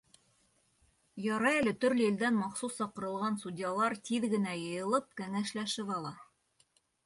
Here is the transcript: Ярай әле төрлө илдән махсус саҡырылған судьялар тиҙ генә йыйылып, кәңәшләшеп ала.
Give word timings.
Ярай 1.25 1.59
әле 1.63 1.73
төрлө 1.85 2.07
илдән 2.13 2.35
махсус 2.39 2.79
саҡырылған 2.81 3.39
судьялар 3.45 3.99
тиҙ 4.09 4.29
генә 4.35 4.57
йыйылып, 4.65 5.09
кәңәшләшеп 5.23 5.97
ала. 6.01 6.19